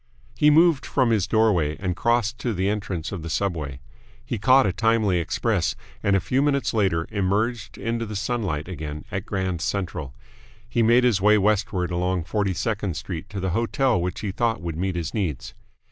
[0.35, 3.81] He moved from his doorway and crossed to the entrance of the subway.
[4.25, 9.05] He caught a timely express, and a few minutes later emerged into the sunlight again
[9.11, 10.15] at Grand Central.
[10.67, 14.59] He made his way westward along Forty second Street to the hotel which he thought
[14.59, 15.53] would meet his needs.